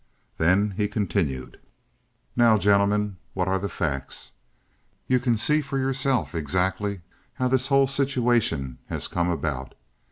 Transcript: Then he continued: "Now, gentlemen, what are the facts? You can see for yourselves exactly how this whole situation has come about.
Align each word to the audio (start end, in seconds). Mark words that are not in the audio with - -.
Then 0.39 0.71
he 0.77 0.87
continued: 0.87 1.59
"Now, 2.35 2.57
gentlemen, 2.57 3.17
what 3.35 3.47
are 3.47 3.59
the 3.59 3.69
facts? 3.69 4.31
You 5.05 5.19
can 5.19 5.37
see 5.37 5.61
for 5.61 5.77
yourselves 5.77 6.33
exactly 6.33 7.01
how 7.35 7.47
this 7.47 7.67
whole 7.67 7.85
situation 7.85 8.79
has 8.87 9.07
come 9.07 9.29
about. 9.29 9.75